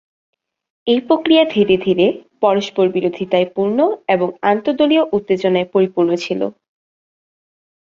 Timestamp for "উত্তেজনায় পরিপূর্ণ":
5.11-6.11